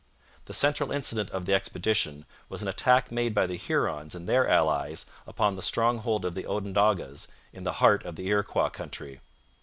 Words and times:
The 0.45 0.55
central 0.55 0.91
incident 0.91 1.29
of 1.29 1.45
the 1.45 1.53
expedition 1.53 2.25
was 2.49 2.63
an 2.63 2.67
attack 2.67 3.11
made 3.11 3.35
by 3.35 3.45
the 3.45 3.55
Hurons 3.55 4.15
and 4.15 4.27
their 4.27 4.47
allies 4.49 5.05
upon 5.27 5.53
the 5.53 5.61
stronghold 5.61 6.25
of 6.25 6.33
the 6.33 6.47
Onondagas 6.47 7.27
in 7.53 7.65
the 7.65 7.73
heart 7.85 8.03
of 8.03 8.15
the 8.15 8.25
Iroquois 8.27 8.69
country. 8.69 9.21